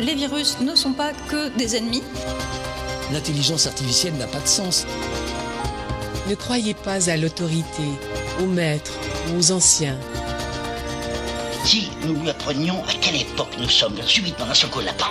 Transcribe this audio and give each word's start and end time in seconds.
Les 0.00 0.14
virus 0.14 0.60
ne 0.60 0.74
sont 0.74 0.92
pas 0.92 1.12
que 1.12 1.48
des 1.56 1.76
ennemis. 1.76 2.02
L'intelligence 3.12 3.66
artificielle 3.66 4.14
n'a 4.14 4.26
pas 4.26 4.40
de 4.40 4.46
sens. 4.46 4.86
Ne 6.28 6.34
croyez 6.34 6.74
pas 6.74 7.10
à 7.10 7.16
l'autorité, 7.16 7.82
aux 8.40 8.46
maîtres, 8.46 8.98
aux 9.36 9.52
anciens. 9.52 9.98
Si 11.64 11.90
nous 12.06 12.14
lui 12.14 12.30
apprenions 12.30 12.82
à 12.84 12.92
quelle 13.00 13.20
époque 13.20 13.54
nous 13.58 13.68
sommes, 13.68 14.00
subitement 14.02 14.46
coup 14.70 14.80
lapin. 14.80 15.06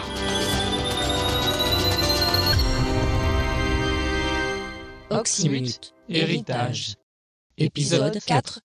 Oxymute, 5.10 5.94
héritage. 6.10 6.96
Épisode 7.58 8.18
4. 8.26 8.60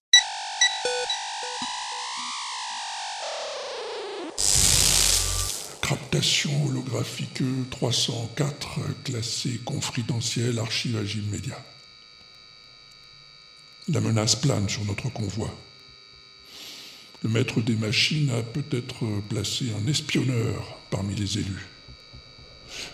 Captation 5.88 6.66
holographique 6.66 7.44
304, 7.70 8.80
classée 9.04 9.60
confidentielle, 9.64 10.58
archivage 10.58 11.14
immédiat. 11.14 11.64
La 13.86 14.00
menace 14.00 14.34
plane 14.34 14.68
sur 14.68 14.84
notre 14.84 15.10
convoi. 15.10 15.48
Le 17.22 17.28
maître 17.28 17.60
des 17.60 17.76
machines 17.76 18.30
a 18.30 18.42
peut-être 18.42 19.06
placé 19.28 19.66
un 19.80 19.86
espionneur 19.86 20.76
parmi 20.90 21.14
les 21.14 21.38
élus. 21.38 21.68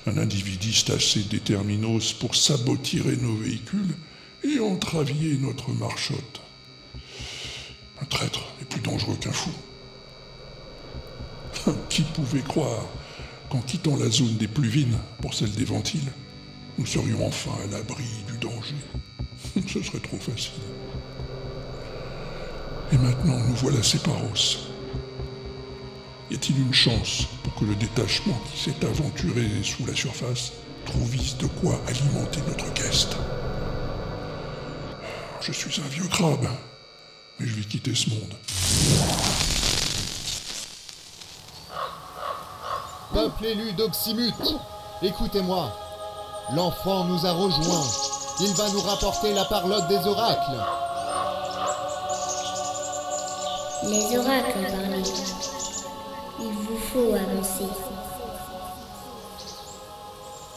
Un 0.05 0.19
individiste 0.19 0.91
assez 0.91 1.23
déterminos 1.23 2.13
pour 2.13 2.37
sabotirer 2.37 3.17
nos 3.17 3.37
véhicules 3.37 3.97
et 4.45 4.61
entravier 4.61 5.39
notre 5.39 5.71
marche-haute. 5.71 6.43
Un 8.03 8.05
traître 8.05 8.53
est 8.61 8.67
plus 8.67 8.83
dangereux 8.83 9.17
qu'un 9.17 9.33
fou. 9.33 9.51
Qui 11.89 12.03
pouvait 12.03 12.43
croire 12.43 12.87
qu'en 13.51 13.61
quittant 13.61 13.97
la 13.97 14.09
zone 14.09 14.37
des 14.37 14.49
pluvines 14.49 14.99
pour 15.21 15.35
celle 15.35 15.53
des 15.53 15.65
ventiles, 15.65 16.13
nous 16.79 16.87
serions 16.87 17.27
enfin 17.27 17.53
à 17.65 17.73
l'abri 17.73 18.05
du 18.27 18.39
danger? 18.39 18.75
Ce 19.69 19.83
serait 19.83 20.01
trop 20.01 20.19
facile. 20.19 20.53
Et 22.93 22.99
maintenant, 22.99 23.39
nous 23.39 23.55
voilà 23.57 23.83
séparos. 23.83 24.69
Y 26.31 26.35
a-t-il 26.35 26.59
une 26.61 26.75
chance 26.75 27.27
pour 27.43 27.55
que 27.55 27.65
le 27.65 27.75
détachement 27.75 28.39
qui 28.51 28.59
s'est 28.59 28.87
aventuré 28.87 29.47
sous 29.63 29.85
la 29.87 29.95
surface 29.95 30.53
trouvisse 30.87 31.37
de 31.37 31.47
quoi 31.47 31.79
alimenter 31.87 32.41
notre 32.49 32.73
guest 32.75 33.17
Je 35.41 35.53
suis 35.53 35.81
un 35.81 35.89
vieux 35.89 36.09
crabe, 36.09 36.49
mais 37.39 37.47
je 37.47 37.55
vais 37.55 37.65
quitter 37.65 37.95
ce 37.95 38.11
monde. 38.11 39.52
Peuple 43.13 43.45
élu 43.45 43.73
d'Oxymute, 43.73 44.57
écoutez-moi. 45.03 45.71
L'enfant 46.55 47.05
nous 47.05 47.27
a 47.27 47.33
rejoints. 47.33 47.87
Il 48.41 48.55
va 48.55 48.69
nous 48.71 48.81
rapporter 48.81 49.35
la 49.35 49.45
parlotte 49.45 49.87
des 49.89 50.07
oracles. 50.07 50.59
Les 53.85 54.17
oracles 54.17 54.63
parlé. 54.63 55.03
Il 56.41 56.53
vous 56.53 56.79
faut 56.79 57.15
avancer. 57.15 57.69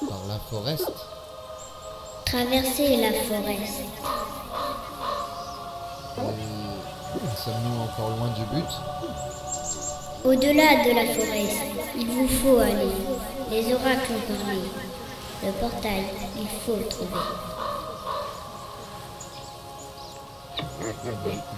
Par 0.08 0.20
la 0.28 0.40
forest 0.50 0.92
Traverser 2.26 2.98
la 2.98 3.12
forêt. 3.24 3.60
Et 7.16 7.38
sommes-nous 7.44 7.84
encore 7.84 8.10
loin 8.18 8.30
du 8.30 8.44
but? 8.46 8.70
Au-delà 10.26 10.84
de 10.84 10.92
la 10.96 11.06
forêt, 11.14 11.46
il 11.96 12.08
vous 12.08 12.28
faut 12.28 12.58
aller. 12.58 12.92
Les 13.52 13.72
oracles 13.74 14.14
ont 14.14 14.34
parlé. 14.34 14.60
Le 15.44 15.52
portail, 15.52 16.04
il 16.36 16.48
faut 16.66 16.76
le 16.76 16.88
trouver. 16.88 17.20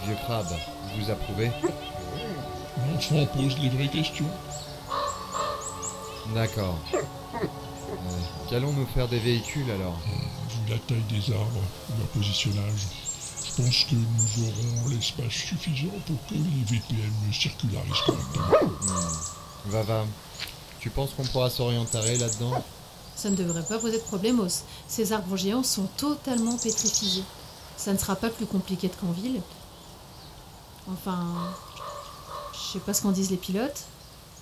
Vieux 0.05 0.15
crabe, 0.25 0.53
vous 0.97 1.09
approuvez 1.09 1.51
L'enfant 2.91 3.25
pose 3.33 3.57
les 3.59 3.69
vraies 3.69 3.87
questions. 3.87 4.25
D'accord. 6.35 6.77
Euh, 6.93 6.97
Qu'allons-nous 8.49 8.85
faire 8.87 9.07
des 9.07 9.19
véhicules 9.19 9.71
alors? 9.71 9.97
Vu 10.65 10.73
la 10.73 10.77
taille 10.79 11.03
des 11.09 11.33
arbres, 11.33 11.63
leur 11.97 12.07
positionnage, 12.09 12.87
pense 13.57 13.85
que 13.85 13.95
nous 13.95 14.43
aurons 14.43 14.87
l'espace 14.89 15.31
suffisant 15.31 15.93
pour 16.05 16.17
que 16.27 16.35
les 16.35 16.63
VPN 16.65 17.33
circularisent 17.33 18.01
correctement. 18.05 18.71
Hmm. 18.81 19.69
Vava, 19.69 20.05
tu 20.79 20.89
penses 20.91 21.09
qu'on 21.15 21.25
pourra 21.25 21.49
s'orienter 21.49 22.17
là-dedans? 22.17 22.63
Ça 23.15 23.31
ne 23.31 23.35
devrait 23.35 23.65
pas 23.65 23.79
poser 23.79 23.97
de 23.97 24.03
problème, 24.03 24.39
Os. 24.39 24.63
Ces 24.87 25.11
arbres 25.11 25.35
géants 25.35 25.63
sont 25.63 25.87
totalement 25.97 26.55
pétrifiés. 26.57 27.23
Ça 27.75 27.91
ne 27.91 27.97
sera 27.97 28.15
pas 28.15 28.29
plus 28.29 28.45
compliqué 28.45 28.89
qu'en 28.89 29.11
ville. 29.11 29.41
Enfin. 30.91 31.51
Je 32.53 32.73
sais 32.73 32.79
pas 32.79 32.93
ce 32.93 33.01
qu'en 33.01 33.11
disent 33.11 33.31
les 33.31 33.37
pilotes. 33.37 33.85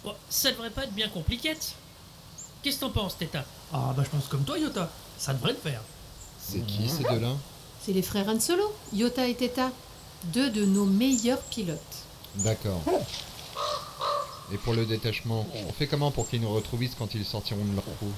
Bon, 0.03 0.14
ça 0.30 0.52
devrait 0.52 0.72
pas 0.72 0.84
être 0.84 0.94
bien 0.94 1.08
compliqué. 1.09 1.56
Qu'est-ce 2.62 2.76
que 2.78 2.82
t'en 2.82 2.90
penses, 2.90 3.18
Teta 3.18 3.46
Ah 3.72 3.94
bah 3.96 4.03
je 4.03 4.09
pense 4.09 4.28
comme 4.28 4.44
toi, 4.44 4.59
Yota. 4.59 4.90
Ça 5.18 5.34
devrait 5.34 5.53
le 5.53 5.59
faire. 5.59 5.82
C'est 6.40 6.66
qui 6.66 6.90
ces 6.90 7.03
deux-là? 7.03 7.32
C'est 7.85 7.94
les 7.94 8.01
frères 8.01 8.28
Han 8.28 8.40
Solo, 8.40 8.63
Yota 8.94 9.28
et 9.28 9.35
Teta. 9.35 9.72
Deux 10.34 10.50
de 10.50 10.66
nos 10.66 10.85
meilleurs 10.85 11.41
pilotes. 11.41 11.79
D'accord. 12.38 12.81
Et 14.51 14.57
pour 14.57 14.73
le 14.73 14.88
détachement, 14.88 15.47
on 15.68 15.72
fait 15.72 15.85
comment 15.85 16.09
pour 16.09 16.28
qu'ils 16.28 16.41
nous 16.41 16.51
retrouvent 16.51 16.84
quand 16.97 17.13
ils 17.13 17.23
sortiront 17.23 17.63
de 17.63 17.75
leur 17.75 17.84
trou 17.84 18.12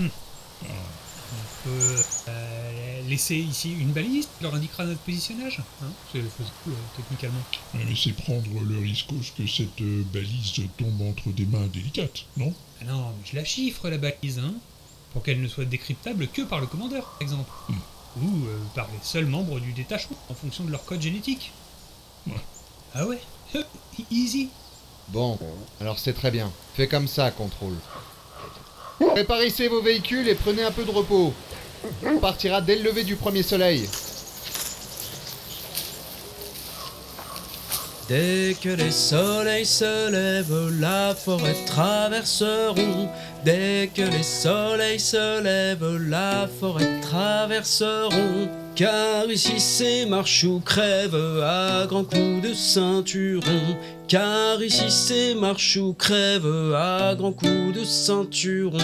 Hmm. 0.00 0.08
On 0.64 1.68
peut 1.68 1.96
euh, 2.28 3.08
laisser 3.08 3.36
ici 3.36 3.72
une 3.72 3.92
balise 3.92 4.26
qui 4.26 4.44
leur 4.44 4.54
indiquera 4.54 4.84
notre 4.84 5.00
positionnage. 5.00 5.60
Hein 5.82 5.90
C'est 6.12 6.20
faisable 6.20 6.52
euh, 6.68 6.72
techniquement. 6.96 7.40
Mais 7.74 7.94
c'est 7.96 8.12
prendre 8.12 8.48
le 8.66 8.78
risque 8.78 9.08
que 9.36 9.46
cette 9.46 9.80
euh, 9.80 10.04
balise 10.12 10.54
tombe 10.76 11.02
entre 11.02 11.28
des 11.30 11.46
mains 11.46 11.66
délicates, 11.66 12.24
non? 12.36 12.54
Ah 12.80 12.84
non, 12.84 13.08
mais 13.10 13.26
je 13.30 13.36
la 13.36 13.44
chiffre 13.44 13.88
la 13.88 13.98
balise, 13.98 14.38
hein 14.38 14.54
Pour 15.12 15.22
qu'elle 15.22 15.42
ne 15.42 15.48
soit 15.48 15.64
décryptable 15.64 16.28
que 16.28 16.42
par 16.42 16.60
le 16.60 16.66
commandeur, 16.66 17.04
par 17.04 17.22
exemple. 17.22 17.50
Ou 18.22 18.46
euh, 18.46 18.58
par 18.74 18.88
les 18.88 18.98
seuls 19.02 19.26
membres 19.26 19.60
du 19.60 19.72
détachement, 19.72 20.16
en 20.28 20.34
fonction 20.34 20.64
de 20.64 20.70
leur 20.70 20.84
code 20.84 21.00
génétique. 21.00 21.52
Ouais. 22.26 22.34
Ah 22.94 23.06
ouais? 23.06 23.20
Easy 24.10 24.48
Bon, 25.08 25.38
alors 25.80 25.98
c'est 25.98 26.12
très 26.12 26.30
bien. 26.30 26.50
Fais 26.74 26.86
comme 26.86 27.08
ça, 27.08 27.30
contrôle. 27.30 27.76
Préparissez 28.98 29.68
vos 29.68 29.80
véhicules 29.80 30.28
et 30.28 30.34
prenez 30.34 30.62
un 30.62 30.70
peu 30.70 30.84
de 30.84 30.90
repos. 30.90 31.32
On 32.04 32.18
partira 32.18 32.60
dès 32.60 32.76
le 32.76 32.82
lever 32.82 33.04
du 33.04 33.16
premier 33.16 33.42
soleil. 33.42 33.88
Dès 38.08 38.56
que 38.62 38.70
les 38.70 38.90
soleils 38.90 39.66
se 39.66 40.10
lèvent, 40.10 40.80
la 40.80 41.14
forêt 41.14 41.56
traverseront. 41.66 43.10
Dès 43.44 43.90
que 43.94 44.02
les 44.02 44.22
soleils 44.22 44.98
se 44.98 45.42
lèvent, 45.42 45.96
la 46.08 46.48
forêt 46.60 47.00
traverseront. 47.00 48.48
Car 48.74 49.26
ici 49.30 49.58
c'est 49.58 50.06
marche 50.06 50.44
ou 50.44 50.60
crève 50.60 51.16
à 51.42 51.86
grands 51.86 52.04
coups 52.04 52.42
de 52.42 52.54
ceinturon. 52.54 53.76
Car 54.06 54.62
ici 54.62 54.90
c'est 54.90 55.34
marche 55.34 55.76
ou 55.76 55.94
crève 55.94 56.74
à 56.76 57.14
grands 57.16 57.32
coups 57.32 57.72
de 57.74 57.84
ceinturon. 57.84 58.78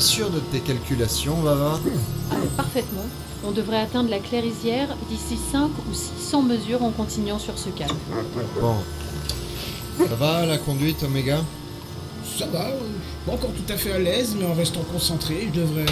Es 0.00 0.02
sûr 0.02 0.30
de 0.30 0.40
tes 0.40 0.60
calculations, 0.60 1.34
Vava 1.42 1.78
Ah, 2.30 2.34
parfaitement. 2.56 3.04
On 3.44 3.50
devrait 3.50 3.80
atteindre 3.80 4.08
la 4.08 4.18
clairisière 4.18 4.88
d'ici 5.10 5.38
5 5.52 5.68
ou 5.90 5.92
600 5.92 6.40
mesures 6.42 6.82
en 6.82 6.90
continuant 6.90 7.38
sur 7.38 7.58
ce 7.58 7.68
câble. 7.68 7.94
Bon. 8.58 8.76
Ça 9.98 10.14
va, 10.14 10.46
la 10.46 10.56
conduite, 10.56 11.02
Omega? 11.02 11.44
Ça 12.38 12.46
va, 12.46 12.68
euh, 12.68 12.78
pas 13.26 13.32
encore 13.32 13.50
tout 13.50 13.70
à 13.70 13.76
fait 13.76 13.92
à 13.92 13.98
l'aise, 13.98 14.34
mais 14.38 14.46
en 14.46 14.54
restant 14.54 14.80
concentré, 14.90 15.50
je 15.52 15.60
devrais. 15.60 15.84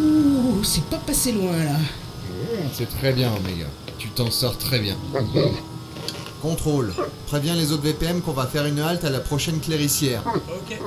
Ouh, 0.00 0.64
c'est 0.64 0.84
pas 0.86 0.98
passé 0.98 1.30
loin 1.30 1.56
là. 1.56 1.76
C'est 2.72 2.88
très 2.98 3.12
bien, 3.12 3.30
Omega. 3.30 3.66
Tu 3.98 4.08
t'en 4.08 4.32
sors 4.32 4.58
très 4.58 4.80
bien. 4.80 4.96
Contrôle. 6.42 6.94
Préviens 7.26 7.54
les 7.54 7.72
autres 7.72 7.82
VPM 7.82 8.20
qu'on 8.20 8.32
va 8.32 8.46
faire 8.46 8.64
une 8.64 8.78
halte 8.78 9.04
à 9.04 9.10
la 9.10 9.20
prochaine 9.20 9.60
clairissière. 9.60 10.22
Ok. 10.26 10.78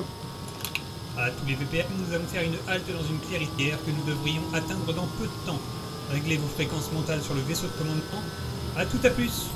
À 1.17 1.29
tous 1.29 1.45
les 1.45 1.55
VPM, 1.55 1.87
nous 1.99 2.13
allons 2.15 2.25
faire 2.25 2.43
une 2.43 2.55
halte 2.67 2.87
dans 2.87 3.03
une 3.03 3.19
clairière 3.19 3.77
que 3.85 3.91
nous 3.91 4.03
devrions 4.07 4.41
atteindre 4.53 4.93
dans 4.93 5.07
peu 5.19 5.25
de 5.25 5.45
temps. 5.45 5.59
Réglez 6.11 6.37
vos 6.37 6.47
fréquences 6.47 6.91
mentales 6.93 7.21
sur 7.21 7.33
le 7.33 7.41
vaisseau 7.41 7.67
de 7.67 7.73
commandement. 7.77 8.23
À 8.77 8.85
tout 8.85 8.99
à 9.03 9.09
plus 9.09 9.47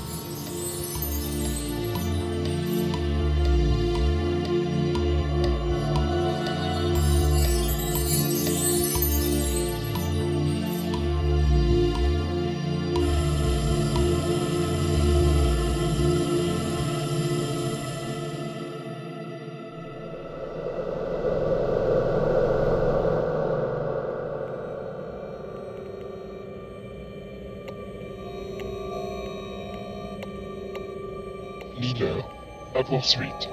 À 32.74 32.82
poursuite. 32.82 33.48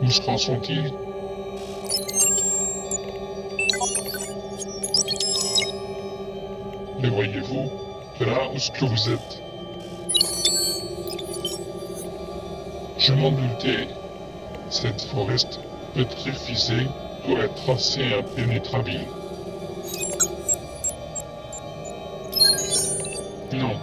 Où 0.00 0.10
se 0.10 0.22
sont-ils 0.38 0.94
Les 7.00 7.10
voyez-vous 7.10 7.70
là 8.20 8.48
où 8.54 8.58
ce 8.58 8.70
que 8.70 8.86
vous 8.86 9.10
êtes? 9.10 9.42
Je 12.96 13.12
m'en 13.12 13.30
doutais. 13.30 13.88
Cette 14.70 15.02
forest 15.02 15.60
pétrifiée 15.94 16.86
doit 17.26 17.44
être 17.44 17.70
assez 17.70 18.04
impénétrable. 18.14 19.00
Non, 23.52 23.76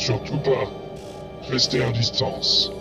surtout 0.00 0.38
pas. 0.38 0.66
Restez 1.50 1.82
à 1.82 1.90
distance. 1.90 2.72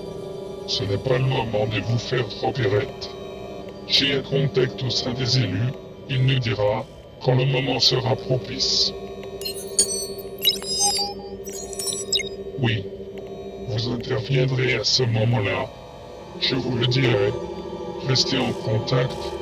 Ce 0.68 0.83
n'est 0.83 0.98
pas 0.98 1.18
le 1.18 1.25
moment 1.25 1.66
de 1.68 1.81
vous 1.81 1.98
faire 1.98 2.27
trop 2.30 2.51
pirette. 2.51 3.10
J'ai 3.88 4.13
un 4.13 4.21
contact 4.21 4.81
au 4.83 4.89
sein 4.89 5.13
des 5.13 5.38
élus. 5.38 5.74
Il 6.10 6.25
nous 6.25 6.39
dira 6.39 6.86
quand 7.21 7.36
le 7.36 7.45
moment 7.45 7.80
sera 7.80 8.16
propice. 8.16 8.94
Oui, 12.60 12.86
vous 13.68 13.92
interviendrez 13.92 14.75
à 14.75 14.83
ce 14.83 15.04
moment-là. 15.04 15.68
Je 16.39 16.56
vous 16.56 16.77
le 16.77 16.88
dirai. 16.88 17.33
Restez 18.07 18.38
en 18.38 18.54
contact. 18.54 19.38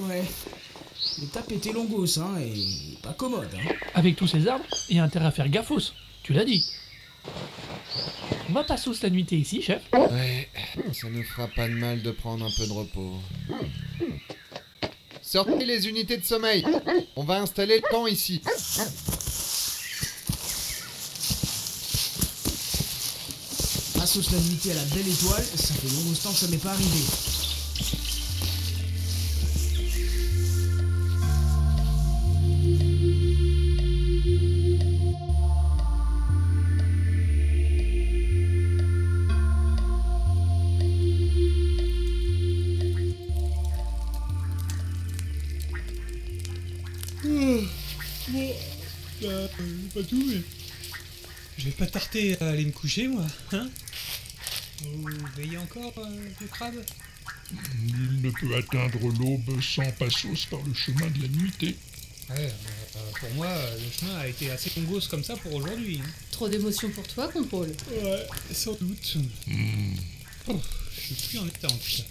Ouais. 0.00 0.24
L'étape 1.20 1.52
était 1.52 1.72
longos, 1.72 2.18
hein, 2.18 2.38
et 2.40 2.96
pas 3.02 3.12
commode, 3.12 3.48
hein. 3.54 3.72
Avec 3.94 4.16
tous 4.16 4.26
ces 4.26 4.46
arbres, 4.48 4.64
il 4.88 4.96
y 4.96 5.00
a 5.00 5.04
intérêt 5.04 5.26
à 5.26 5.30
faire 5.30 5.48
gaffos. 5.48 5.92
Tu 6.22 6.32
l'as 6.32 6.44
dit. 6.44 6.64
On 8.48 8.52
va 8.52 8.64
pas 8.64 8.76
la 9.02 9.10
nuitée 9.10 9.36
ici, 9.36 9.62
chef 9.62 9.82
Ouais, 9.92 10.48
ça 10.92 11.08
ne 11.08 11.22
fera 11.22 11.46
pas 11.48 11.68
de 11.68 11.74
mal 11.74 12.02
de 12.02 12.10
prendre 12.10 12.44
un 12.44 12.50
peu 12.56 12.66
de 12.66 12.72
repos. 12.72 13.14
Sortez 15.22 15.64
les 15.64 15.88
unités 15.88 16.16
de 16.16 16.24
sommeil 16.24 16.64
On 17.14 17.22
va 17.22 17.40
installer 17.40 17.76
le 17.76 17.88
camp 17.88 18.06
ici. 18.06 18.40
Assos 24.02 24.32
la 24.32 24.38
nuitée 24.38 24.72
à 24.72 24.74
la 24.74 24.84
belle 24.84 25.08
étoile, 25.08 25.44
ça 25.44 25.74
fait 25.74 25.88
longos 25.88 26.16
temps 26.16 26.30
que 26.30 26.36
ça 26.36 26.48
m'est 26.48 26.56
pas 26.56 26.70
arrivé. 26.70 27.29
Pas 50.02 50.08
tout, 50.08 50.24
mais. 50.26 50.40
Je 51.58 51.64
vais 51.66 51.70
pas 51.72 51.86
tarder 51.86 52.36
à 52.40 52.48
aller 52.48 52.64
me 52.64 52.72
coucher, 52.72 53.06
moi, 53.08 53.26
hein 53.52 53.68
Vous 54.82 55.08
veillez 55.36 55.58
encore, 55.58 55.92
euh, 55.98 56.28
le 56.40 56.46
crabe? 56.46 56.82
Nul 57.82 58.20
ne 58.22 58.30
peut 58.30 58.54
atteindre 58.56 58.98
l'aube 59.18 59.60
sans 59.60 59.90
passos 59.92 60.46
par 60.46 60.60
le 60.62 60.72
chemin 60.72 61.06
de 61.10 61.22
la 61.22 61.28
nuitée. 61.28 61.76
Ouais, 62.30 62.36
euh, 62.96 63.10
pour 63.18 63.30
moi, 63.34 63.48
le 63.76 63.90
chemin 63.90 64.18
a 64.18 64.28
été 64.28 64.50
assez 64.50 64.70
congos 64.70 65.00
comme 65.10 65.24
ça 65.24 65.36
pour 65.36 65.52
aujourd'hui. 65.54 66.00
hein. 66.02 66.08
Trop 66.30 66.48
d'émotions 66.48 66.88
pour 66.90 67.06
toi, 67.08 67.28
contrôle. 67.28 67.72
Ouais, 67.90 68.26
sans 68.52 68.74
doute. 68.74 69.16
Oh, 70.46 70.60
je 70.94 71.00
suis 71.00 71.14
plus 71.28 71.38
en 71.40 71.46
état 71.46 71.66
en 71.68 71.76
tout 71.76 71.96
cas. 71.96 72.04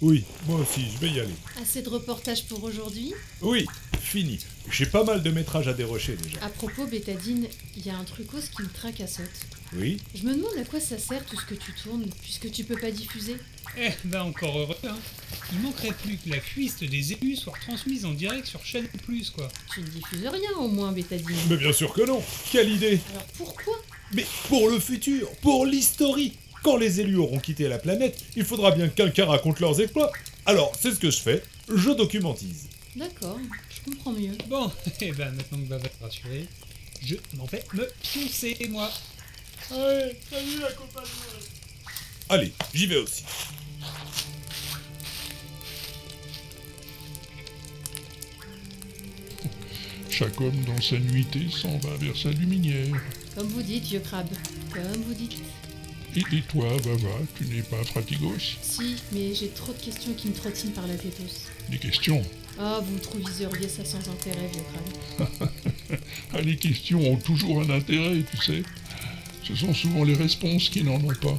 Oui, 0.00 0.24
moi 0.46 0.60
aussi, 0.60 0.82
je 0.92 0.98
vais 0.98 1.10
y 1.12 1.20
aller. 1.20 1.34
Assez 1.62 1.82
de 1.82 1.88
reportages 1.88 2.44
pour 2.46 2.62
aujourd'hui. 2.64 3.12
Oui, 3.40 3.66
fini. 4.00 4.38
J'ai 4.70 4.86
pas 4.86 5.04
mal 5.04 5.22
de 5.22 5.30
métrages 5.30 5.68
à 5.68 5.72
dérocher 5.72 6.16
déjà. 6.16 6.44
À 6.44 6.48
propos, 6.48 6.86
Bétadine, 6.86 7.46
il 7.76 7.86
y 7.86 7.90
a 7.90 7.96
un 7.96 8.04
trucos 8.04 8.48
qui 8.54 8.62
me 8.62 8.68
tracassote. 8.68 9.30
Oui 9.76 9.98
Je 10.14 10.24
me 10.24 10.34
demande 10.34 10.56
à 10.60 10.64
quoi 10.64 10.78
ça 10.80 10.98
sert 10.98 11.24
tout 11.24 11.38
ce 11.38 11.46
que 11.46 11.54
tu 11.54 11.72
tournes, 11.72 12.06
puisque 12.22 12.50
tu 12.50 12.64
peux 12.64 12.76
pas 12.76 12.90
diffuser. 12.90 13.36
Eh 13.78 13.90
ben 14.04 14.22
encore 14.22 14.56
heureux, 14.58 14.76
hein. 14.84 14.96
Il 15.52 15.60
manquerait 15.60 15.92
plus 16.02 16.16
que 16.16 16.30
la 16.30 16.38
cuisse 16.38 16.76
des 16.78 17.12
élus 17.12 17.36
soit 17.36 17.54
transmise 17.66 18.04
en 18.04 18.12
direct 18.12 18.46
sur 18.46 18.64
chaîne 18.64 18.86
plus, 19.04 19.30
quoi. 19.30 19.48
Tu 19.72 19.80
ne 19.80 19.86
diffuses 19.86 20.26
rien 20.26 20.50
au 20.58 20.68
moins, 20.68 20.92
Bétadine. 20.92 21.36
Mais 21.48 21.56
bien 21.56 21.72
sûr 21.72 21.92
que 21.92 22.02
non 22.02 22.22
Quelle 22.52 22.70
idée 22.70 23.00
Alors 23.12 23.26
pourquoi? 23.36 23.74
Mais 24.12 24.26
pour 24.48 24.68
le 24.70 24.78
futur, 24.78 25.28
pour 25.40 25.66
l'historie 25.66 26.34
Quand 26.64 26.78
les 26.78 26.98
élus 26.98 27.18
auront 27.18 27.40
quitté 27.40 27.68
la 27.68 27.76
planète, 27.78 28.18
il 28.36 28.44
faudra 28.44 28.70
bien 28.70 28.88
que 28.88 28.94
quelqu'un 28.94 29.26
raconte 29.26 29.60
leurs 29.60 29.82
exploits. 29.82 30.10
Alors, 30.46 30.72
c'est 30.80 30.92
ce 30.92 30.98
que 30.98 31.10
je 31.10 31.18
fais, 31.18 31.42
je 31.68 31.90
documentise. 31.90 32.68
D'accord, 32.96 33.38
je 33.68 33.90
comprends 33.90 34.12
mieux. 34.12 34.32
Bon, 34.48 34.72
et 35.02 35.12
ben 35.12 35.30
maintenant 35.32 35.58
que 35.58 35.68
Bava 35.68 35.84
est 35.84 36.02
rassuré, 36.02 36.46
je 37.04 37.16
m'en 37.36 37.44
vais 37.44 37.62
me 37.74 37.86
pioncer, 38.02 38.56
moi. 38.70 38.90
Ouais, 39.72 40.16
salut 40.30 40.60
la 40.62 40.72
compagnie 40.72 41.10
Allez, 42.30 42.52
j'y 42.72 42.86
vais 42.86 42.96
aussi. 42.96 43.24
Chaque 50.08 50.40
homme 50.40 50.64
dans 50.64 50.80
sa 50.80 50.96
nuitée 50.96 51.48
s'en 51.50 51.76
va 51.76 51.94
vers 51.98 52.16
sa 52.16 52.30
luminaire. 52.30 52.94
Comme 53.34 53.48
vous 53.48 53.62
dites, 53.62 53.84
vieux 53.84 54.00
crabe. 54.00 54.28
Comme 54.72 55.02
vous 55.02 55.12
dites. 55.12 55.42
Et, 56.16 56.20
et 56.36 56.42
toi, 56.42 56.66
Bava, 56.84 57.08
tu 57.36 57.44
n'es 57.46 57.62
pas 57.62 57.82
fratigos 57.84 58.34
Si, 58.62 58.96
mais 59.12 59.34
j'ai 59.34 59.48
trop 59.48 59.72
de 59.72 59.78
questions 59.78 60.12
qui 60.14 60.28
me 60.28 60.32
trottinent 60.34 60.72
par 60.72 60.86
la 60.86 60.94
tétos. 60.94 61.48
Des 61.70 61.78
questions 61.78 62.22
Ah, 62.58 62.80
vous 62.84 62.98
trouviseriez 62.98 63.68
ça 63.68 63.84
sans 63.84 64.08
intérêt, 64.10 64.48
vieux 64.52 64.62
crabe. 65.16 65.38
Ah, 66.32 66.40
Les 66.40 66.56
questions 66.56 67.00
ont 67.12 67.16
toujours 67.16 67.62
un 67.62 67.70
intérêt, 67.70 68.22
tu 68.30 68.36
sais. 68.44 68.62
Ce 69.42 69.54
sont 69.54 69.74
souvent 69.74 70.04
les 70.04 70.14
réponses 70.14 70.68
qui 70.70 70.82
n'en 70.82 70.94
ont 70.96 71.14
pas. 71.20 71.36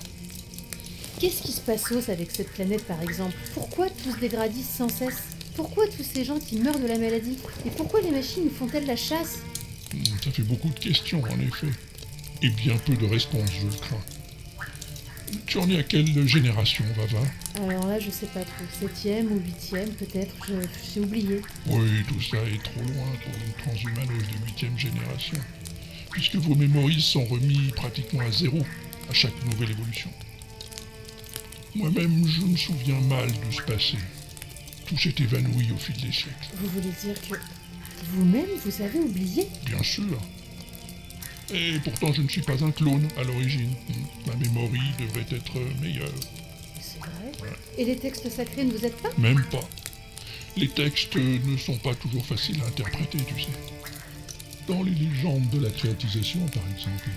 Qu'est-ce 1.20 1.42
qui 1.44 1.52
se 1.54 1.62
passe 1.62 1.90
os 1.92 2.10
avec 2.10 2.30
cette 2.32 2.52
planète 2.52 2.86
par 2.86 3.02
exemple? 3.02 3.34
Pourquoi 3.54 3.90
tout 3.90 4.12
se 4.14 4.20
dégradise 4.20 4.68
sans 4.68 4.90
cesse? 4.90 5.24
Pourquoi 5.56 5.88
tous 5.88 6.04
ces 6.04 6.26
gens 6.26 6.38
qui 6.38 6.58
meurent 6.58 6.80
de 6.80 6.88
la 6.88 6.98
maladie? 6.98 7.38
Et 7.66 7.70
pourquoi 7.70 8.02
les 8.02 8.12
machines 8.12 8.50
font-elles 8.50 8.86
la 8.86 8.98
chasse? 8.98 9.40
Hmm, 9.94 10.04
Ça 10.24 10.32
fait 10.32 10.44
beaucoup 10.44 10.70
de 10.70 10.80
questions, 10.80 11.22
en 11.24 11.40
effet. 11.40 11.70
Et 12.42 12.50
bien 12.50 12.76
peu 12.86 12.94
de 12.96 13.06
réponses, 13.06 13.50
je 13.62 13.66
le 13.66 13.72
crains. 13.74 14.04
Tu 15.46 15.58
en 15.58 15.70
es 15.70 15.78
à 15.78 15.84
quelle 15.84 16.28
génération, 16.28 16.84
Vava? 16.96 17.24
Alors 17.58 17.88
là, 17.88 18.00
je 18.00 18.10
sais 18.10 18.28
pas 18.28 18.42
trop. 18.42 18.66
Septième 18.80 19.32
ou 19.32 19.40
huitième, 19.40 19.90
peut-être. 19.92 20.36
J'ai 20.94 21.02
oublié. 21.02 21.42
Oui, 21.68 22.04
tout 22.08 22.22
ça 22.22 22.38
est 22.38 22.64
trop 22.64 22.82
loin 22.82 23.08
pour 23.24 23.34
une 23.34 23.54
transhumanoïde 23.64 24.28
de 24.28 24.46
huitième 24.46 24.78
génération. 24.78 25.38
Puisque 26.12 26.36
vos 26.36 26.56
mémories 26.56 27.02
sont 27.02 27.26
remis 27.26 27.72
pratiquement 27.76 28.22
à 28.22 28.32
zéro 28.32 28.60
à 29.10 29.14
chaque 29.14 29.46
nouvelle 29.46 29.72
évolution. 29.72 30.10
Moi-même, 31.76 32.26
je 32.28 32.42
me 32.42 32.56
souviens 32.56 33.00
mal 33.02 33.28
de 33.28 33.52
ce 33.52 33.62
passé. 33.62 33.98
Tout 34.86 34.98
s'est 34.98 35.16
évanoui 35.20 35.72
au 35.74 35.78
fil 35.78 35.96
des 35.96 36.12
siècles. 36.12 36.32
Vous 36.56 36.68
voulez 36.70 36.94
dire 37.04 37.16
que 37.30 37.36
vous-même, 38.14 38.46
vous 38.64 38.82
avez 38.82 39.00
oublié? 39.00 39.48
Bien 39.66 39.84
sûr. 39.84 40.22
Et 41.54 41.80
pourtant, 41.84 42.12
je 42.12 42.22
ne 42.22 42.28
suis 42.28 42.42
pas 42.42 42.64
un 42.64 42.72
clone 42.72 43.08
à 43.18 43.24
l'origine. 43.24 43.70
Hmm, 43.90 44.28
Ma 44.28 44.36
mémoire 44.36 44.70
devrait 45.00 45.26
être 45.32 45.54
meilleure. 45.82 46.10
C'est 46.82 47.00
vrai. 47.00 47.54
Et 47.78 47.86
les 47.86 47.98
textes 47.98 48.30
sacrés 48.30 48.64
ne 48.64 48.72
vous 48.72 48.86
aident 48.86 48.94
pas? 48.94 49.10
Même 49.18 49.44
pas. 49.52 49.68
Les 50.58 50.70
textes 50.70 51.16
ne 51.16 51.58
sont 51.58 51.78
pas 51.78 51.94
toujours 51.96 52.26
faciles 52.26 52.62
à 52.64 52.68
interpréter, 52.68 53.20
tu 53.28 53.42
sais. 53.44 53.50
Dans 54.68 54.82
les 54.82 54.92
légendes 54.96 55.50
de 55.50 55.60
la 55.60 55.70
créatisation, 55.70 56.40
par 56.48 56.64
exemple, 56.76 57.10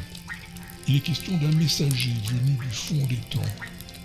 il 0.88 0.96
est 0.96 1.00
question 1.00 1.36
d'un 1.38 1.52
messager 1.52 2.12
venu 2.26 2.56
du 2.60 2.70
fond 2.70 3.06
des 3.08 3.16
temps, 3.30 3.40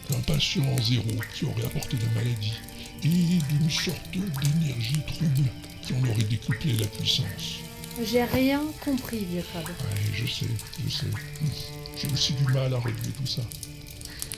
d'un 0.10 0.20
patient 0.20 0.64
zéro 0.82 1.10
qui 1.34 1.46
aurait 1.46 1.66
apporté 1.66 1.98
la 1.98 2.22
maladie, 2.22 2.54
et 3.04 3.08
d'une 3.08 3.70
sorte 3.70 4.12
d'énergie 4.12 5.02
trouble 5.08 5.50
qui 5.82 5.94
en 5.94 6.10
aurait 6.10 6.24
décuplé 6.24 6.74
la 6.74 6.88
puissance. 6.88 7.60
J'ai 8.02 8.24
rien 8.24 8.62
compris, 8.84 9.24
vieux 9.26 9.44
crabe. 9.44 9.66
Ouais, 9.68 10.12
je 10.14 10.26
sais, 10.26 10.48
je 10.86 10.90
sais. 10.90 11.06
J'ai 11.96 12.08
aussi 12.12 12.34
du 12.34 12.44
mal 12.46 12.74
à 12.74 12.78
relever 12.80 13.12
tout 13.16 13.28
ça. 13.28 13.42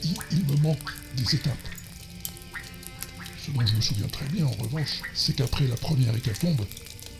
Il, 0.03 0.13
il 0.31 0.45
me 0.45 0.57
manque 0.57 0.91
des 1.15 1.35
étapes. 1.35 1.53
Ce 3.45 3.51
dont 3.51 3.65
je 3.65 3.75
me 3.75 3.81
souviens 3.81 4.07
très 4.07 4.25
bien, 4.27 4.45
en 4.45 4.51
revanche, 4.51 5.01
c'est 5.13 5.35
qu'après 5.35 5.67
la 5.67 5.75
première 5.77 6.15
hécatombe, 6.15 6.65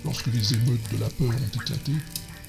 lorsque 0.03 0.27
les 0.27 0.53
émeutes 0.53 0.91
de 0.91 0.97
la 0.97 1.09
peur 1.09 1.29
ont 1.29 1.59
éclaté, 1.61 1.93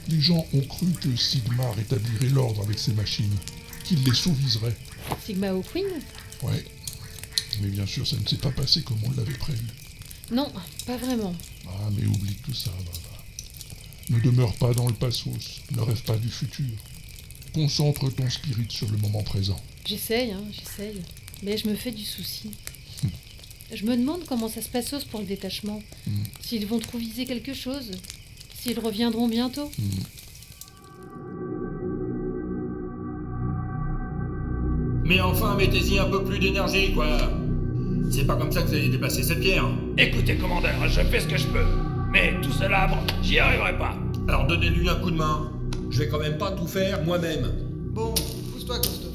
les 0.08 0.20
gens 0.20 0.44
ont 0.52 0.60
cru 0.62 0.86
que 1.00 1.14
Sigma 1.16 1.70
rétablirait 1.72 2.28
l'ordre 2.28 2.62
avec 2.62 2.78
ses 2.78 2.92
machines, 2.92 3.36
qu'il 3.84 4.02
les 4.04 4.14
sauviserait. 4.14 4.76
Sigma 5.24 5.52
au 5.52 5.62
Queen 5.62 5.86
Ouais. 6.42 6.64
Mais 7.60 7.68
bien 7.68 7.86
sûr, 7.86 8.06
ça 8.06 8.16
ne 8.16 8.26
s'est 8.26 8.36
pas 8.36 8.50
passé 8.50 8.82
comme 8.82 8.98
on 9.04 9.10
l'avait 9.12 9.32
prévu. 9.38 9.64
Non, 10.30 10.52
pas 10.86 10.96
vraiment. 10.96 11.34
Ah, 11.66 11.88
mais 11.96 12.04
oublie 12.04 12.36
tout 12.44 12.54
ça, 12.54 12.70
Vava. 12.70 13.05
Ne 14.10 14.20
demeure 14.20 14.52
pas 14.54 14.72
dans 14.72 14.86
le 14.86 14.94
passos, 14.94 15.62
ne 15.74 15.80
rêve 15.80 16.02
pas 16.02 16.16
du 16.16 16.28
futur. 16.28 16.64
Concentre 17.52 18.08
ton 18.10 18.28
spirit 18.30 18.66
sur 18.68 18.90
le 18.90 18.98
moment 18.98 19.22
présent. 19.22 19.60
J'essaye, 19.84 20.30
hein, 20.30 20.42
j'essaye. 20.52 21.00
Mais 21.42 21.56
je 21.58 21.68
me 21.68 21.74
fais 21.74 21.90
du 21.90 22.04
souci. 22.04 22.50
Je 23.74 23.84
me 23.84 23.96
demande 23.96 24.20
comment 24.28 24.48
ça 24.48 24.62
se 24.62 24.68
passe 24.68 25.04
pour 25.04 25.20
le 25.20 25.26
détachement. 25.26 25.82
S'ils 26.40 26.66
vont 26.66 26.78
trouver 26.78 27.26
quelque 27.26 27.52
chose. 27.52 27.90
S'ils 28.54 28.78
reviendront 28.78 29.28
bientôt. 29.28 29.70
Mais 35.04 35.20
enfin, 35.20 35.56
mettez-y 35.56 35.98
un 35.98 36.10
peu 36.10 36.24
plus 36.24 36.38
d'énergie, 36.38 36.92
quoi. 36.92 37.32
C'est 38.10 38.24
pas 38.24 38.36
comme 38.36 38.52
ça 38.52 38.62
que 38.62 38.68
vous 38.68 38.74
allez 38.74 38.88
dépasser 38.88 39.24
cette 39.24 39.40
pierre. 39.40 39.68
Écoutez, 39.98 40.36
commandeur, 40.36 40.88
je 40.88 41.00
fais 41.00 41.20
ce 41.20 41.26
que 41.26 41.36
je 41.36 41.46
peux. 41.48 41.85
Mais 42.16 42.32
tout 42.40 42.50
ce 42.50 42.64
labre, 42.64 42.96
j'y 43.22 43.38
arriverai 43.38 43.76
pas. 43.76 43.94
Alors 44.26 44.46
donnez-lui 44.46 44.88
un 44.88 44.94
coup 44.94 45.10
de 45.10 45.16
main. 45.16 45.52
Je 45.90 45.98
vais 45.98 46.08
quand 46.08 46.18
même 46.18 46.38
pas 46.38 46.50
tout 46.52 46.66
faire 46.66 47.04
moi-même. 47.04 47.52
Bon, 47.90 48.14
pousse-toi, 48.52 48.78
Costo. 48.78 49.08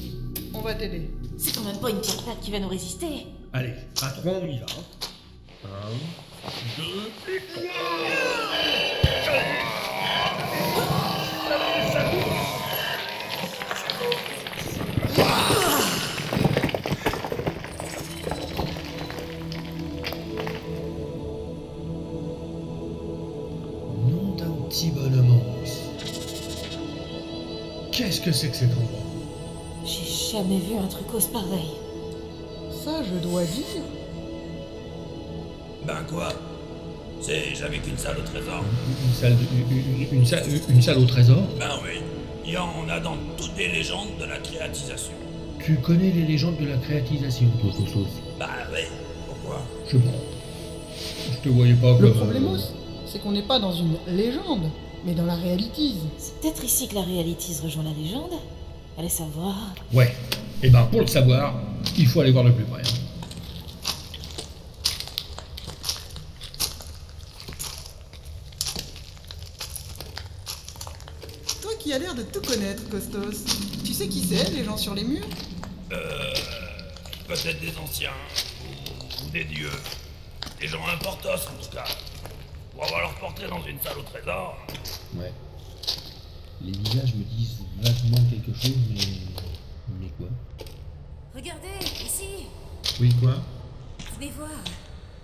On 0.54 0.60
va 0.60 0.74
t'aider. 0.74 1.10
C'est 1.36 1.52
quand 1.52 1.64
même 1.64 1.80
pas 1.80 1.90
une 1.90 2.00
pierre 2.00 2.22
plate 2.22 2.38
qui 2.40 2.52
va 2.52 2.60
nous 2.60 2.68
résister. 2.68 3.26
Allez, 3.52 3.72
patron, 4.00 4.42
on 4.44 4.46
y 4.46 4.60
va. 4.60 4.66
Un, 5.64 5.90
deux, 6.78 7.10
et 7.28 7.40
Nom 7.56 7.66
Qu'est-ce 28.12 28.20
que 28.26 28.32
c'est 28.32 28.48
que 28.48 28.56
cet 28.56 28.70
endroit 28.72 29.00
J'ai 29.86 30.32
jamais 30.32 30.58
vu 30.58 30.76
un 30.76 30.86
truc 30.86 31.06
aussi 31.14 31.28
pareil. 31.28 31.70
Ça, 32.84 33.02
je 33.02 33.26
dois 33.26 33.42
dire. 33.44 33.64
Ben 35.86 35.96
quoi? 36.10 36.28
C'est 37.22 37.54
jamais 37.54 37.78
qu'une 37.78 37.96
salle 37.96 38.18
au 38.18 38.22
trésor. 38.22 38.62
Une 39.08 39.14
salle, 39.14 39.32
de- 39.38 39.72
une, 39.72 40.02
une- 40.02 40.18
une 40.20 40.26
salle, 40.26 40.42
une 40.68 40.82
salle 40.82 40.98
au 40.98 41.06
trésor? 41.06 41.38
Ben 41.58 41.70
oui, 41.82 42.02
il 42.44 42.52
y 42.52 42.56
en 42.58 42.86
a 42.90 43.00
dans 43.00 43.16
toutes 43.38 43.56
les 43.56 43.68
légendes 43.68 44.08
de 44.20 44.26
la 44.26 44.36
créatisation. 44.40 45.14
Tu 45.64 45.76
connais 45.76 46.10
les 46.10 46.26
légendes 46.26 46.58
de 46.60 46.66
la 46.66 46.76
créatisation, 46.76 47.46
toi, 47.62 47.70
Costos 47.78 48.08
Bah 48.38 48.46
ouais, 48.74 48.88
pourquoi? 49.26 49.62
Je 49.90 49.96
prends. 49.96 50.10
Je 51.32 51.38
te 51.38 51.48
voyais 51.48 51.72
pas 51.74 51.96
Le 51.98 52.12
problème, 52.12 52.58
c'est 53.06 53.20
qu'on 53.22 53.32
n'est 53.32 53.40
pas 53.46 53.58
dans 53.58 53.72
une 53.72 53.94
légende, 54.06 54.68
mais 55.04 55.14
dans 55.14 55.26
la 55.26 55.34
réalité. 55.34 55.92
C'est 56.18 56.40
peut-être 56.40 56.64
ici 56.64 56.88
que 56.88 56.94
la 56.94 57.02
réalité 57.02 57.52
rejoint 57.62 57.84
la 57.84 57.92
légende. 57.92 58.32
Allez 58.98 59.08
savoir. 59.08 59.74
Ouais. 59.92 60.14
Et 60.62 60.70
ben, 60.70 60.84
pour 60.84 61.00
le 61.00 61.06
savoir, 61.06 61.54
il 61.96 62.06
faut 62.06 62.20
aller 62.20 62.30
voir 62.30 62.44
de 62.44 62.50
plus 62.50 62.64
près. 62.64 62.82
Toi 71.60 71.72
qui 71.78 71.92
as 71.92 71.98
l'air 71.98 72.14
de 72.14 72.22
tout 72.22 72.42
connaître, 72.42 72.88
Costos. 72.88 73.44
Tu 73.84 73.92
sais 73.92 74.08
qui 74.08 74.22
c'est, 74.22 74.50
les 74.50 74.64
gens 74.64 74.76
sur 74.76 74.94
les 74.94 75.04
murs? 75.04 75.26
Euh. 75.92 76.34
Peut-être 77.26 77.60
des 77.60 77.72
anciens, 77.78 78.10
ou, 78.62 79.26
ou 79.26 79.30
des 79.30 79.44
dieux. 79.44 79.70
Des 80.60 80.68
gens 80.68 80.86
importants 80.86 81.30
en 81.30 81.62
tout 81.62 81.70
cas. 81.74 81.84
Pour 82.82 82.88
avoir 82.88 83.02
leur 83.02 83.14
portrait 83.20 83.46
dans 83.48 83.62
une 83.62 83.78
salle 83.80 83.96
au 83.96 84.02
trésor. 84.02 84.58
Ouais. 85.14 85.32
Les 86.62 86.72
visages 86.72 87.14
me 87.14 87.22
disent 87.22 87.58
vaguement 87.80 88.28
quelque 88.28 88.52
chose, 88.60 88.76
mais... 88.90 89.00
Mais 90.00 90.08
quoi? 90.18 90.26
Regardez, 91.32 91.68
ici 92.04 92.46
Oui, 93.00 93.14
quoi? 93.20 93.34
Vous 94.00 94.14
pouvez 94.14 94.30
voir. 94.30 94.50